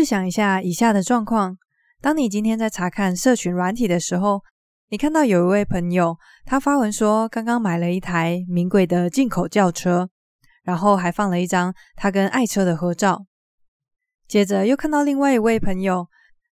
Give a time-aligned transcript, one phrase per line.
[0.00, 1.58] 试想一下以下的状况：
[2.00, 4.40] 当你今天在查看社群软体的时候，
[4.88, 6.16] 你看到有一位朋友，
[6.46, 10.08] 他发文说刚刚买了一台名贵的进口轿车，
[10.62, 13.26] 然后还放了一张他跟爱车的合照。
[14.26, 16.08] 接着又看到另外一位朋友，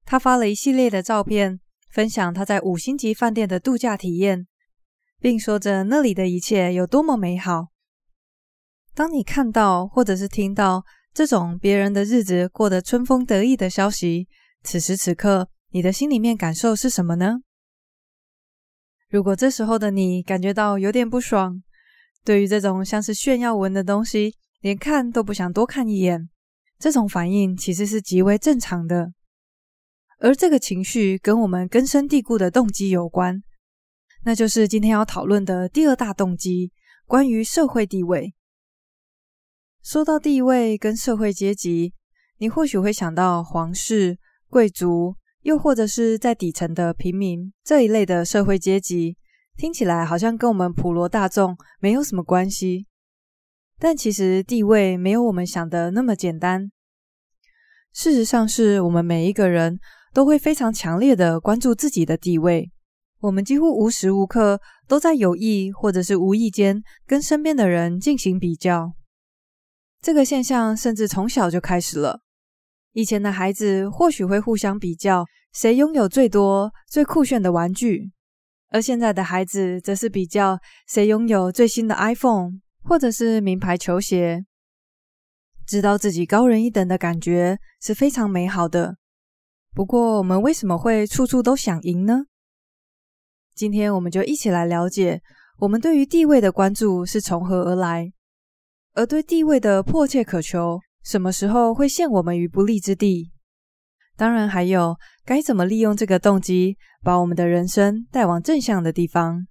[0.05, 1.59] 他发了一系列的照片，
[1.91, 4.47] 分享他在五星级饭店的度假体验，
[5.19, 7.67] 并说着那里的一切有多么美好。
[8.95, 10.83] 当你看到或者是听到
[11.15, 14.27] 这种别人的日子过得春风得意的消息，
[14.63, 17.37] 此时此刻你的心里面感受是什么呢？
[19.07, 21.63] 如果这时候的你感觉到有点不爽，
[22.25, 26.27] 对于这种像是炫耀文的东西，连看都不想多看一眼，
[26.77, 29.13] 这种反应其实是极为正常的。
[30.19, 33.41] 而这个情绪跟我们根深蒂固的动机有关，
[34.25, 36.73] 那就是今天要讨论的第二大动机——
[37.07, 38.33] 关于社会地位。
[39.85, 41.93] 说到地位跟社会阶级，
[42.39, 44.17] 你或许会想到皇室、
[44.49, 49.15] 贵族，又或者是在底层的平民这一类的社会阶级，
[49.55, 52.87] 听起来好像跟我们普罗大众没有什么关系。
[53.77, 56.71] 但其实地位没有我们想的那么简单。
[57.93, 59.79] 事实上，是我们每一个人
[60.15, 62.71] 都会非常强烈的关注自己的地位。
[63.19, 68.91] 我们几乎无时无刻都在有意或者是无意间跟身边的人进行比较。
[70.05, 72.21] 这个现象甚至从小就开始了。
[72.91, 78.11] 以前的孩子或许会互相比较，谁拥有最多、最酷炫的玩具；
[78.69, 82.51] 而现在的孩子则是比较谁拥有最新的 iPhone，
[82.83, 84.45] 或者是名牌球鞋。
[85.65, 88.97] 知道自己高人一等的感觉是非常美好的。
[89.73, 92.25] 不过，我们为什么会处处都想赢呢？
[93.55, 95.23] 今天我们就一起来了解，
[95.57, 98.11] 我们对于地位的关注是从何而来。
[98.95, 103.29] 而对地位的迫切渴求，什么时候会陷我们于不利之地？
[104.15, 104.95] 当然，还有
[105.25, 109.45] 该怎么利用这个动机，把我们的人生带往正向的地方。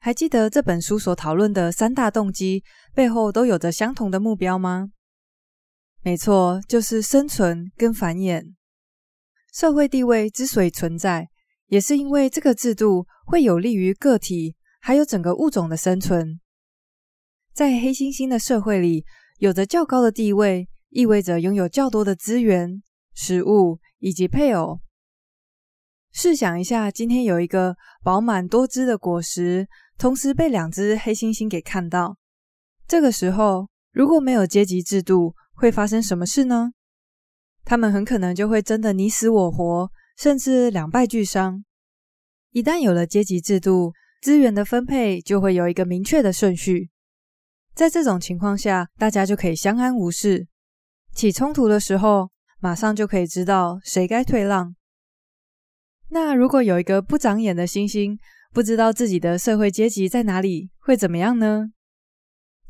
[0.00, 4.88] 还记得这本书所讨论的三大动机，背后都有着相同的目标吗？
[6.02, 8.54] 没错，就是生存跟繁衍。
[9.52, 11.28] 社会地位之所以存在，
[11.66, 16.40] 也是因为这个制度会有利于个体还有整个物种的生存。
[17.52, 19.04] 在黑猩猩的社会里，
[19.40, 22.82] 有着较高的地位，意味着拥有较多的资源、
[23.14, 24.80] 食物以及配偶。
[26.12, 32.16] 试想一下，今天有一个饱满多汁的果实，同时被两只黑猩猩给看到，
[32.88, 36.72] 这个时候如果没有阶级制度，会发生什么事呢？
[37.64, 41.64] 他们很可能就会争得你死我活，甚至两败俱伤。
[42.50, 46.90] 一旦有了阶级制度，资源的分配就会有一个明确的顺序。
[47.74, 50.46] 在这种情况下，大家就可以相安无事。
[51.14, 52.30] 起冲突的时候，
[52.60, 54.74] 马上就可以知道谁该退让。
[56.10, 58.18] 那如果有一个不长眼的猩猩，
[58.52, 61.70] 不知道自己的社会阶级在哪里，会怎么样呢？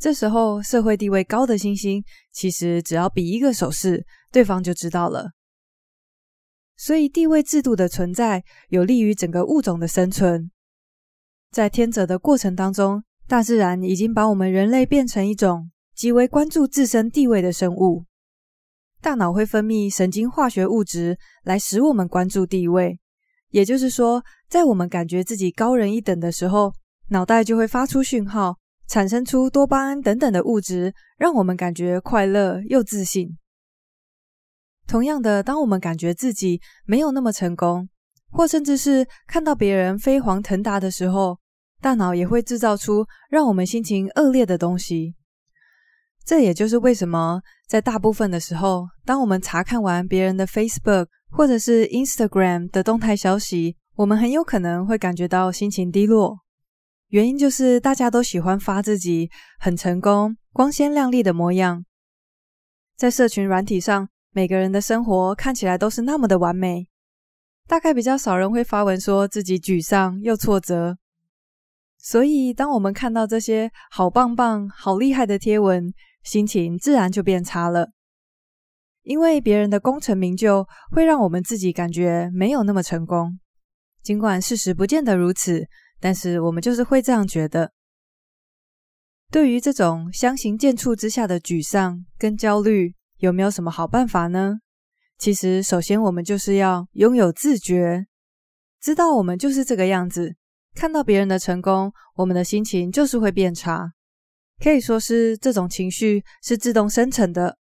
[0.03, 2.03] 这时候，社会地位高的猩猩
[2.33, 5.31] 其实只要比一个手势，对方就知道了。
[6.77, 10.51] 所以，地位制度的存在有利于整个物种的生存。
[11.53, 18.05] 在天择的过程当中，大自然已经把我们人类变成一种极为关注自身地位的生物。
[19.01, 22.99] 大脑会分泌神经化学物质来使我们关注地位。
[23.51, 26.75] 也就是说，在我们感觉自己高人一等的时候，
[27.11, 28.57] 脑袋就会发出讯号。
[28.93, 33.39] 产生出多巴胺等等的物质，让我们感觉快乐又自信。
[34.87, 37.89] 同样的，当我们感觉自己没有那么成功，
[38.31, 41.39] 或甚至是看到别人飞黄腾达的时候，
[41.81, 45.15] 大脑也会制造出让我们心情恶劣的东西。
[46.27, 56.41] 这也就是为什么在大部分的时候，当我们查看完别人的 Facebook 或者是 Instagram 的动态消息，我们很有可能会感觉到心情低落。
[57.13, 61.85] 原因就是大家都喜欢发自己很成功、光鲜亮丽的模样，
[62.97, 66.89] 在社群软体上，每个人的生活看起来都是那么的完美，
[67.69, 70.97] 大概比较少人会发文说自己沮丧又挫折。
[71.99, 75.93] 所以，当我们看到这些好棒棒、好厉害的贴文，
[76.23, 77.91] 心情自然就变差了，
[79.03, 83.39] 因为别人的功成名就会让我们自己感觉没有那么成功，
[84.03, 85.69] 尽管事实不见得如此。
[86.03, 87.73] 但是我们就是会这样觉得。
[89.31, 94.59] 对于这种相形见绌之下的沮丧跟焦虑，有没有什么好办法呢？
[95.17, 98.05] 其实，首先我们就是要拥有自觉，
[98.81, 100.35] 知道我们就是这个样子，
[100.75, 103.93] 看到别人的成功，我们的心情就是会变差。
[104.61, 107.57] 可以说是这种情绪是自动生成的。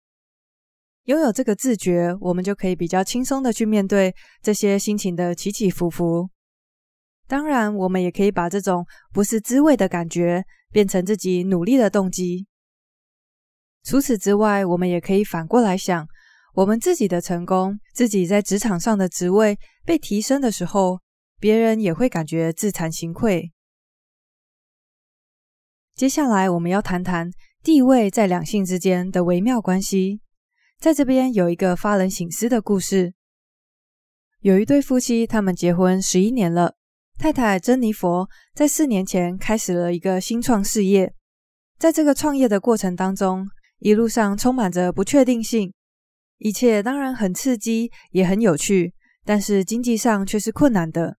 [1.06, 6.30] 拥有这个自觉，我们就可以比较轻松的去面对这些心情的起起伏伏。
[7.28, 12.48] 当然，我们也可以把这种不是滋味的感觉变成自己努力的动机。
[13.84, 16.08] 除此之外，我们也可以反过来想，
[16.54, 21.00] 我们自己的成功，自己在职场上的职位被提升的时候，
[21.40, 23.52] 别人也会感觉自惭形秽。
[25.96, 27.30] 接下来，我们要谈谈
[27.62, 30.22] 地位在两性之间的微妙关系。
[30.80, 33.14] 在这边有一个发人省思的故事，
[34.40, 36.76] 有一对夫妻，他们结婚十一年了。
[37.18, 41.12] 太太珍妮佛在四年前开始了一个新创事业，
[41.80, 43.50] 在这个创业的过程当中，
[43.80, 45.74] 一路上充满着不确定性，
[46.38, 48.94] 一切当然很刺激，也很有趣，
[49.26, 51.18] 但是经济上却是困难的。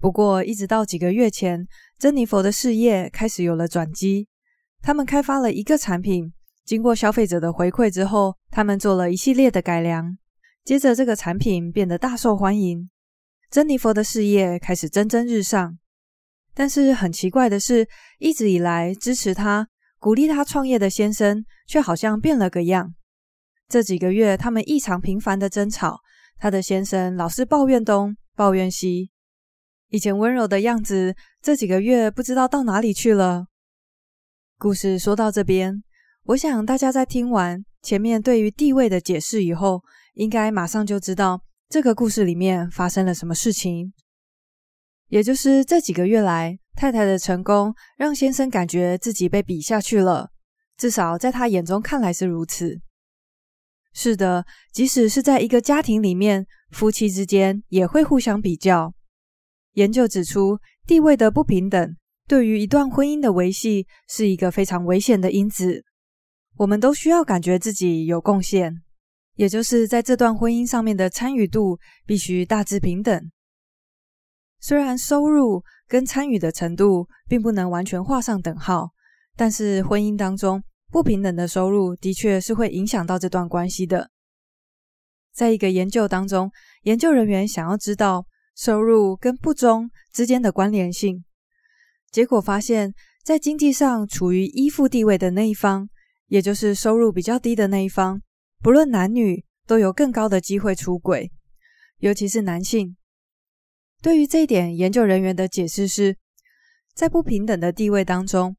[0.00, 1.68] 不过，一直到几个月前，
[1.98, 4.26] 珍妮佛的事业开始有了转机，
[4.80, 6.32] 他们开发了一个产品，
[6.64, 10.16] 经过消费者的回馈之后，他们做了一系列的改良，
[10.64, 12.88] 接着这个产品变得大受欢迎。
[13.50, 15.76] 珍妮佛的事业开始蒸蒸日上，
[16.54, 17.88] 但是很奇怪的是，
[18.20, 19.66] 一直以来支持他、
[19.98, 22.94] 鼓励他创业的先生，却好像变了个样。
[23.68, 25.98] 这几个月，他们异常频繁的争吵，
[26.38, 29.10] 他的先生老是抱怨东、抱怨西，
[29.88, 33.46] 以前温柔的样子，这几个月不知道到哪里去了。
[34.58, 35.82] 故事说到这边，
[36.26, 39.82] 我想大家在听完前面对于地位的解释以后，
[40.14, 41.42] 应该马上就知道。
[41.70, 43.92] 这个故事里面发生了什么事情？
[45.06, 50.30] 也就是这几个月来，太太的成功让先生感觉自己被比下去了，
[50.76, 52.80] 至少在他眼中看来是如此。
[53.92, 58.92] 是的，即使是在一个家庭里面，夫妻之间也会互相比较。
[59.74, 60.58] 研究指出，
[60.88, 61.96] 地位的不平等
[62.26, 65.84] 对于一段婚姻的维系是一个非常危险的因子。
[66.56, 68.82] 我们都需要感觉自己有贡献。
[69.40, 73.30] 也就是在这段婚姻上面的参与度必须大致平等。
[74.60, 78.90] 虽然收入跟参与的程度并不能完全画上等号，
[79.38, 84.10] 但是婚姻当中不平等的收入的确是会影响到这段关系的。
[85.32, 86.50] 在一个研究当中，
[86.82, 91.24] 研究人员想要知道收入跟不忠之间的关联性，
[92.10, 92.92] 结果发现，
[93.24, 95.88] 在经济上处于依附地位的那一方，
[96.26, 98.20] 也就是收入比较低的那一方。
[98.62, 101.30] 不论男女，都有更高的机会出轨，
[101.98, 102.94] 尤其是男性。
[104.02, 106.18] 对于这一点，研究人员的解释是，
[106.94, 108.54] 在不平等的地位当中，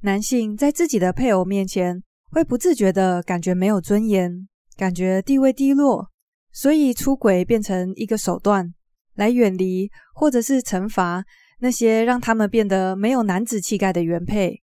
[0.00, 4.48] 男性在自己的配偶面前会不自觉地感觉没有尊严，
[4.78, 6.10] 感觉地位低落，
[6.50, 8.72] 所以出轨变成一个手段，
[9.14, 11.22] 来远离或者是惩罚
[11.58, 14.62] 那些让他们变得没有男子气概的原配。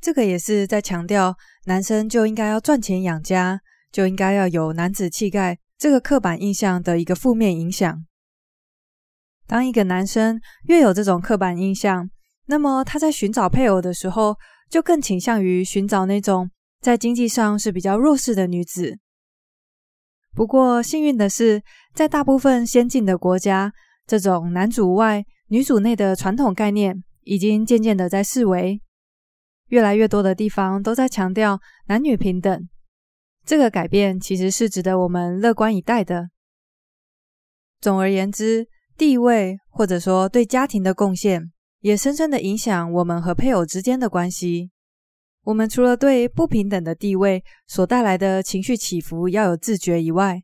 [0.00, 1.36] 这个也是在强调，
[1.66, 3.60] 男生就应该要赚钱养家，
[3.90, 8.04] 就应该要有男子气概，这个刻板印象的一个负面影响。
[9.46, 12.08] 当一个男生越有这种刻板印象，
[12.46, 14.36] 那么他在寻找配偶的时候，
[14.70, 16.50] 就更倾向于寻找那种
[16.80, 18.98] 在经济上是比较弱势的女子。
[20.34, 21.62] 不过幸运的是，
[21.94, 23.72] 在大部分先进的国家，
[24.06, 28.80] 这种男主外女主内的传统概念已经渐渐的在式微。
[29.68, 32.68] 越来越多的地方都在强调男女平等，
[33.44, 36.28] 这个改变其实是值得我们乐观以待的。
[37.80, 44.70] 总而言之，地位或者说对家庭的贡献，也深深的影响我们和配偶之间的关系。
[45.44, 50.42] 我们除了对不平等的地位所带来的情绪起伏要有自觉以外，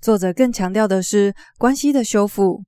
[0.00, 2.64] 作者更强调的是关系的修复。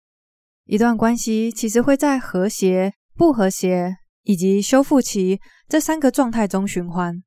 [0.67, 5.41] 一段关系其实会在和谐、不和谐以及修复期。
[5.67, 7.23] 这三个状态中循环，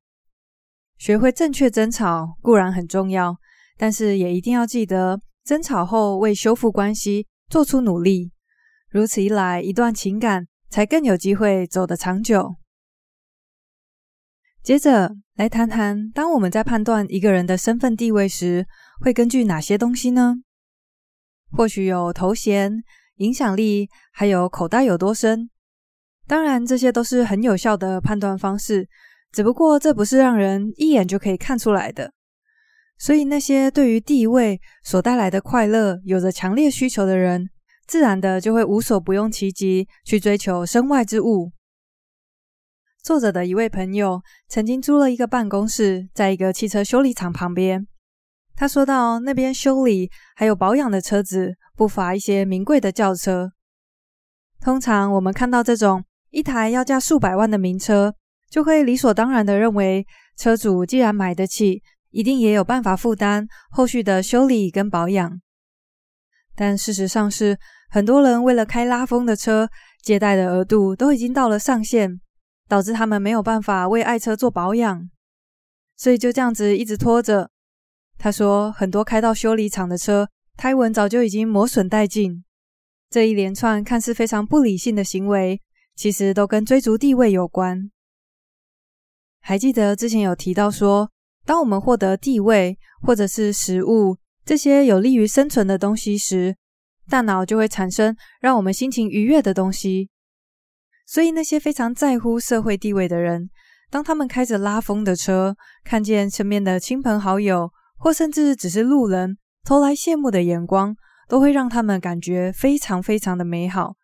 [0.96, 3.36] 学会正确争吵固然很重要，
[3.76, 8.30] 但是也一定要记得争吵后为修复关系做出努力。
[8.90, 12.54] 如此一来，一段情感才更有机会走得长久。
[14.62, 18.66] 接着来谈谈，当我们在判断一个人的身份地位时，
[19.00, 20.36] 会根据哪些东西呢？
[21.50, 22.84] 或许有头衔、
[23.16, 25.50] 影响力，还有口袋有多深。
[26.28, 28.86] 当然，这些都是很有效的判断方式，
[29.32, 32.12] 只不过这不是让人一眼就可以看出来的。
[32.98, 37.48] 所以，那些对于地位所带来的快乐有着强烈需求的人，
[37.86, 41.50] 自然的就会无所不用其极去追求身外之物。
[43.02, 47.86] 作者的一位朋友曾经租了一个办公室，在一个汽车修理厂旁边。
[48.54, 53.52] 他说到，那边修理还有保养的车子不乏一些名贵的轿车。
[54.60, 58.14] 通常我们看到这种一台要价数百万的名车，
[58.50, 60.06] 就会理所当然的认为，
[60.36, 65.40] 车主既然买得起，一定也有办法负担后续的修理跟保养。
[66.54, 67.58] 但事实上是，
[67.90, 69.68] 很多人为了开拉风的车，
[70.02, 72.20] 借贷的额度都已经到了上限，
[72.68, 75.08] 导致他们没有办法为爱车做保养，
[75.96, 77.50] 所以就这样子一直拖着。
[78.18, 82.44] 他说，很多开到修理厂的车，胎纹早就已经磨损殆尽。
[83.08, 85.62] 这一连串看似非常不理性的行为，
[85.98, 87.90] 其实都跟追逐地位有关。
[89.40, 91.10] 还记得之前有提到说，
[91.44, 96.54] 当我们获得地位或者是食物这些有利于生存的东西时，
[97.10, 100.08] 大脑就会产生让我们心情愉悦的东西。
[101.04, 103.50] 所以那些非常在乎社会地位的人，
[103.90, 110.94] 当他们开着拉风的车，看见身边的亲朋好友，或甚至只是路人投来羡慕的眼光，
[111.28, 113.96] 都会让他们感觉非常非常的美好，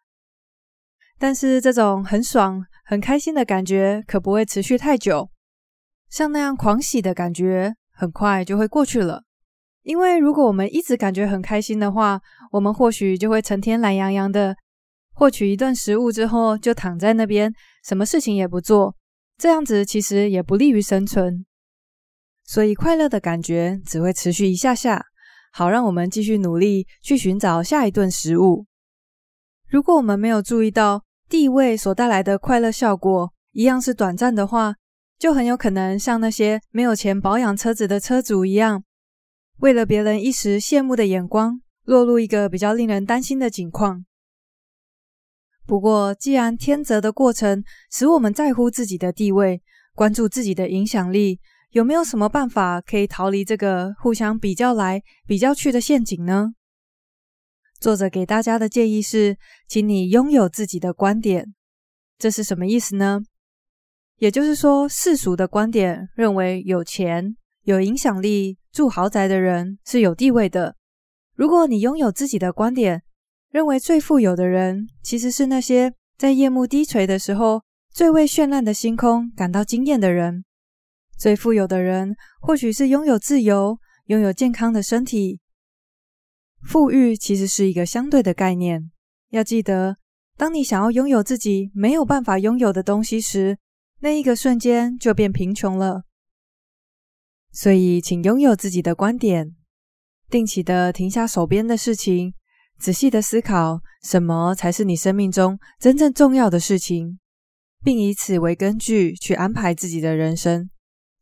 [1.24, 5.30] 但是这种很爽、很开心的感觉可不会持续太久。
[6.10, 9.22] 像那样狂喜的感觉，很快就会过去了。
[9.84, 12.20] 因为如果我们一直感觉很开心的话，
[12.52, 14.54] 我们或许就会成天懒洋洋的，
[15.14, 17.50] 获取一顿食物之后就躺在那边，
[17.86, 18.94] 什么事情也不做。
[19.38, 21.46] 这样子其实也不利于生存。
[22.44, 25.02] 所以快乐的感觉只会持续一下下。
[25.52, 28.66] 好，让我们继续努力去寻找下一顿食物。
[29.70, 31.02] 如果我们没有注意到
[31.34, 34.72] 地位所带来的快乐效果一样是短暂的话，
[35.18, 38.84] 就很有可能像那些没有钱保养车子的车主一样，
[39.58, 44.04] 为了别人一时羡慕的眼光，落入一个比较令人担心的境况。
[45.66, 49.60] 不过，既然天择的过程使我们在乎自己的地位，
[49.92, 51.40] 关注自己的影响力。
[51.70, 56.52] 有没有什么办法可以逃离这个互相比较来比较去的陷阱呢？
[57.84, 59.36] 作者给大家的建议是，
[59.68, 61.52] 请你拥有自己的观点。
[62.16, 63.20] 这是什么意思呢？
[64.16, 70.76] 也就是说，世俗的观点认为有钱、有影响力、住豪宅的人是有地位的。
[71.34, 73.02] 如果你拥有自己的观点，
[73.50, 77.60] 认为最富有的人其实是那些在夜幕低垂的时候
[77.92, 80.46] 最为绚烂的星空感到惊艳的人。
[81.18, 85.40] 最富有的人，或许是拥有自由、拥有健康的身体。
[86.64, 88.90] 富裕其实是一个相对的概念。
[89.30, 89.98] 要记得，
[90.36, 93.58] 当你想要拥有自己没有办法拥有的东西时，
[94.00, 96.04] 那一个瞬间就变贫穷了。
[97.52, 99.54] 所以，请拥有自己的观点，
[100.28, 102.34] 定期的停下手边的事情，
[102.78, 107.18] 仔细的思考什么才是你生命中真正重要的事情，
[107.84, 110.68] 并以此为根据去安排自己的人生。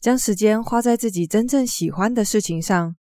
[0.01, 2.97] 将时间花在自己真正喜欢的事情上，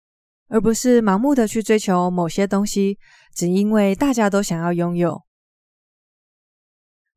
[0.49, 2.97] 而不是盲目的去追求某些东西，
[3.33, 5.23] 只因为大家都想要拥有。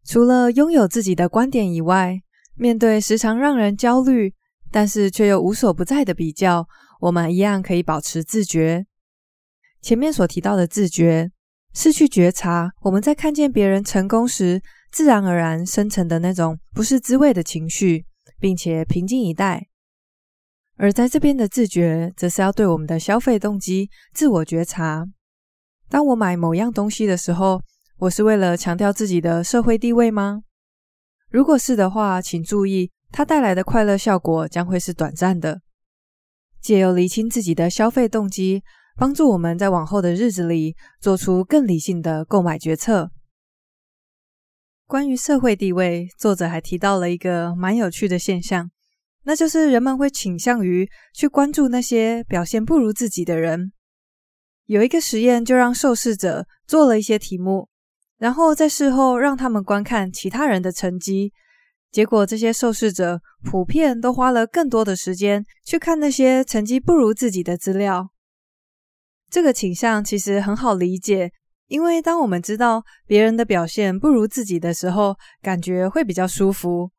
[0.04, 2.20] 除了拥有自己的观点以外，
[2.56, 4.34] 面对时常让人焦虑，
[4.70, 6.66] 但是却又无所不在的比较，
[7.00, 8.87] 我们一样可以保持自觉。
[9.80, 11.30] 前面所提到的自觉，
[11.72, 14.60] 是去觉察我们在看见别人成功时，
[14.90, 18.04] 自然而然生成的那种不是滋味的情绪，
[18.38, 19.69] 并且平静以待。
[20.82, 25.04] 而在这边的自觉，则是要对我们的消费动机自我觉察。
[25.90, 27.60] 当我买某样东西的时候，
[27.99, 30.40] 我是为了强调自己的社会地位吗？
[31.28, 35.60] 如果是的话，请注意，它带来的快乐效果将会是短暂的。
[36.62, 38.62] 借由厘清自己的消费动机，
[38.96, 43.10] 帮助我们在往后的日子里做出更理性的购买决策。
[44.87, 48.70] 关于社会地位，作者还提到了一个蛮有趣的现象。
[49.30, 53.70] 那就是人们会倾向于去关注那些表现不如自己的人。
[54.66, 57.68] 有一个实验，就让受试者做了一些题目，
[58.18, 61.32] 然后在事后让他们观看其他人的成绩。
[61.92, 68.08] 结果，这些受试者普遍都花了更多的时间去看那些成绩不如自己的资料。
[69.30, 71.30] 这个倾向其实很好理解，
[71.68, 76.90] 因为当我们知道别人的表现不如自己的时候，感觉会比较舒服。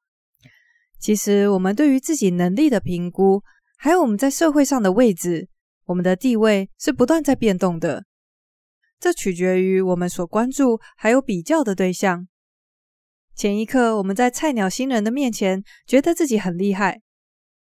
[1.01, 3.41] 其实，我们对于自己能力的评估，
[3.75, 5.49] 还有我们在社会上的位置，
[5.85, 8.05] 我们的地位是不断在变动的。
[8.99, 12.27] 这取决于我们所关注还有比较的对象。
[13.35, 16.99] 前一刻，我们在菜鸟新人的面前觉得自己很厉害；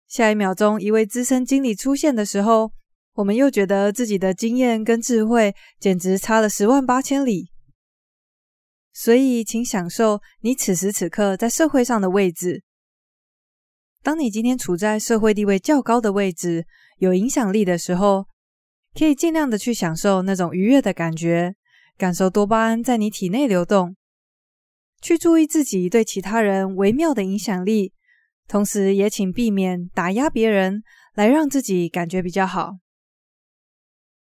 [0.07, 2.73] 下一秒钟，一位资深经理出现的时候，
[3.13, 7.51] 我们又觉得自己的经验跟智慧简直差了十万八千里。
[8.95, 12.63] 所以，请享受你此时此刻在社会上的位置。
[14.03, 16.65] 当你今天处在社会地位较高的位置，
[16.99, 18.27] 有影响力的时候，
[18.99, 21.55] 可以尽量的去享受那种愉悦的感觉，
[21.97, 23.97] 感受多巴胺在你体内流动，
[25.03, 27.93] 去注意自己对其他人微妙的影响力，
[28.47, 30.83] 同时也请避免打压别人，
[31.15, 32.73] 来让自己感觉比较好。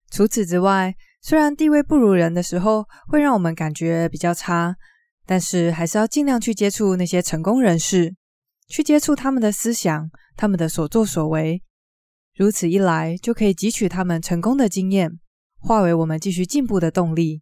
[0.09, 4.75] 除此之外，虽然地位不如人的时候会让我们感觉比较差，
[5.25, 8.15] 但是还是要尽量去接触那些成功人士，
[8.67, 11.62] 去接触他们的思想、他们的所作所为。
[12.36, 15.09] 如此一来，就可以汲取他们成功的经验，
[15.59, 17.41] 化为我们继续进步的动力。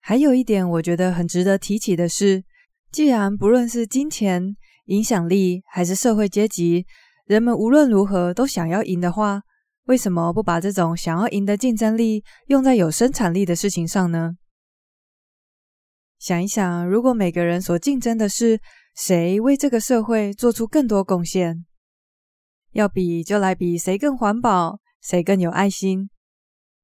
[0.00, 2.44] 还有一点，我觉得很值得提起的是，
[2.90, 4.56] 既然不论是金钱、
[4.86, 6.84] 影响力，还是社会阶级，
[7.24, 9.40] 人们无论如何都想要赢的话，
[9.84, 14.32] 为什么不把这种想要赢的竞争力用在有生产力的事情上呢？
[16.18, 18.60] 想一想，如果每个人所竞争的是
[18.94, 21.64] 谁为这个社会做出更多贡献，
[22.72, 26.10] 要比就来比谁更环保，谁更有爱心。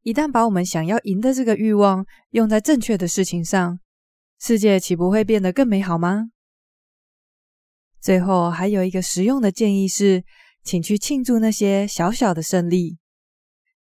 [0.03, 3.79] 一旦把我们想要赢的这个欲望用在正确的事情上，
[4.41, 6.31] 世界岂不会变得更美好吗？
[8.01, 10.25] 最后还有一个实用的建议是，
[10.63, 12.97] 请去庆祝那些小小的胜利，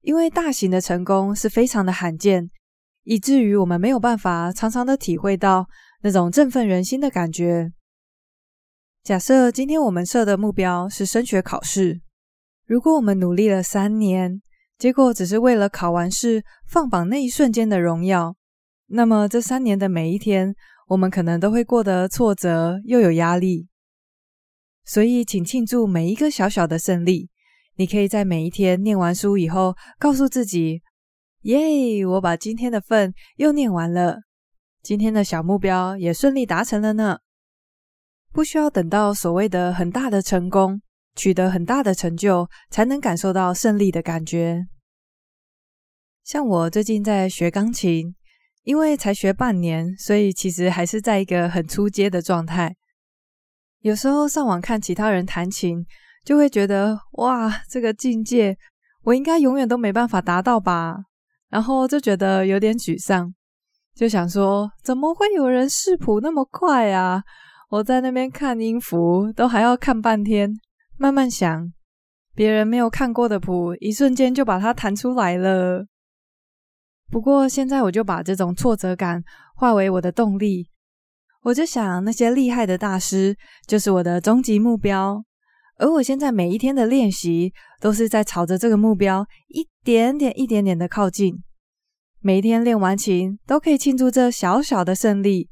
[0.02, 2.50] 因为大型的成功是非常的罕见，
[3.04, 5.66] 以至于我们没有办法常常的体会到
[6.02, 7.72] 那种振奋人心的感觉。
[9.08, 12.02] 假设今天我们设的目标是升学考试，
[12.66, 14.42] 如果我们努力了三年，
[14.76, 18.36] 结果只是为了考完试放榜那一瞬间的荣耀，
[18.88, 20.54] 那么这三年的每一天，
[20.88, 23.68] 我们可能都会过得挫折又有压力。
[24.84, 27.30] 所以，请庆祝每一个小小的胜利。
[27.76, 30.82] 你可以在每一天念完书以后，告诉自己
[31.44, 34.18] ：“耶，我把今天的份又念完了，
[34.82, 37.20] 今天的小目标也顺利达成了呢。”
[38.38, 40.80] 不需要等到所谓的很大的成功，
[41.16, 44.64] 取得很大的成就，才能感受到胜利的感觉。
[46.22, 48.14] 像我最近在学钢琴，
[48.62, 52.76] 因为才学半年，所以其实还是在一个很初阶的状态。
[53.80, 55.84] 有时候上网看其他人弹琴，
[56.24, 58.56] 就会觉得哇，这个境界
[59.02, 60.94] 我应该永远都没办法达到吧，
[61.48, 63.34] 然后就觉得有点沮丧，
[63.96, 67.24] 就想说怎么会有人视谱那么快啊？
[67.68, 70.50] 我在那边看音符都还要看半天，
[70.96, 71.70] 慢慢想，
[72.34, 75.84] 别人没有看过的谱，一瞬间就把它弹出来了。
[77.10, 79.22] 不过现在我就把这种挫折感
[79.54, 80.70] 化为我的动力。
[81.42, 85.22] 我就想，那些厉害的大师就是我的终极目标，
[85.78, 91.34] 而我现在每一天的练习都是在朝着这个目标一点点、一点点的靠近。
[92.20, 95.48] 每一天练完琴，都可以庆祝这小小的胜利，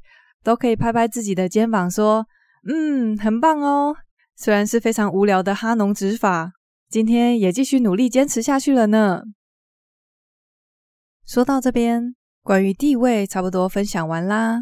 [0.47, 2.25] 都可以拍拍自己的肩膀说
[2.71, 3.97] ：“嗯，很棒哦！”
[4.37, 6.53] 虽然是非常无聊的哈农指法，
[6.87, 9.23] 今天也继续努力坚持下去了呢。
[11.25, 14.61] 说到这边，关于地位差不多分享完啦。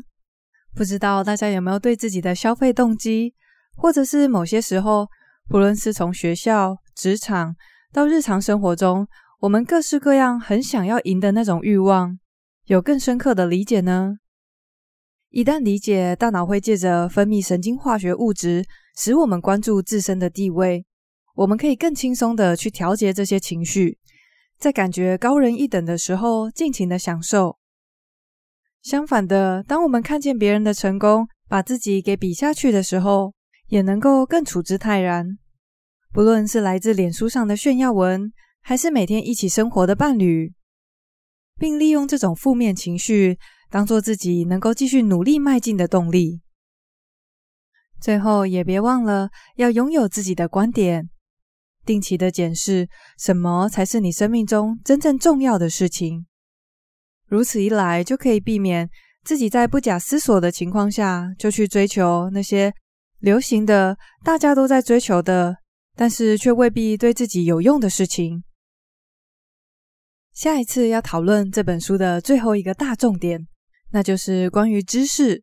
[0.74, 3.36] 不知道大家有没有对自己的消费动机，
[3.78, 5.08] 或者是某些时候，
[5.48, 7.56] 不论是从学校、职场
[7.94, 9.08] 到日常生活中，
[9.42, 12.18] 我们各式各样很想要赢的那种欲望，
[12.64, 14.16] 有更深刻的理解呢？
[15.36, 18.64] 一旦理解，大脑会借着分泌神经化学物质，
[18.96, 20.86] 使我们关注自身的地位，
[21.36, 23.98] 我们可以更轻松的去调节这些情绪，
[24.58, 27.58] 在感觉高人一等的时候，尽情的享受。
[28.82, 33.34] 相反的，当我们看见别人的成功，把自己给比下去的时候，
[33.68, 35.38] 也能够更处之泰然。
[36.14, 40.54] 不论是来自脸书上的炫耀文，还是每天一起生活的伴侣，
[41.60, 43.38] 并利用这种负面情绪，
[43.70, 46.42] 当做自己能够继续努力迈进的动力。
[48.00, 51.10] 最后，也别忘了要拥有自己的观点，
[51.86, 56.26] 定期的检视什么才是你生命中真正重要的事情。
[57.28, 58.88] 如此一来，就可以避免
[59.24, 62.72] 自己在不假思索的情况下就去追求那些
[63.20, 65.58] 流行的、大家都在追求的，
[65.96, 68.44] 但是却未必对自己有用的事情。
[70.32, 73.48] 下一次要讨论这本书的最后一个大重点，
[73.96, 75.42] 那就是关于知识。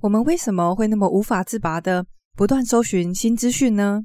[0.00, 4.00] 我们为什么会那么无法自拔的不断搜寻新资讯呢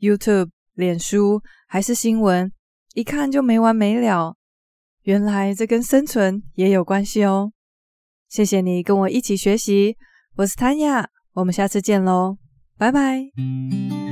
[0.00, 2.50] ？YouTube、脸书还是新闻，
[2.94, 4.34] 一看就没完没了。
[5.02, 7.52] 原来这跟生存也有关系哦！
[8.30, 9.98] 谢谢你跟我一起学习，
[10.36, 12.38] 我是谭雅，我们下次见喽，
[12.78, 14.03] 拜拜。